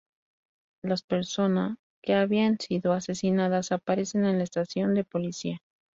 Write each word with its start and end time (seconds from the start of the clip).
Las 0.81 1.03
persona 1.03 1.77
que 2.01 2.15
habían 2.15 2.57
sido 2.59 2.93
"asesinadas" 2.93 3.71
aparecen 3.71 4.25
en 4.25 4.39
la 4.39 4.43
estación 4.45 4.95
de 4.95 5.03
policía. 5.03 5.61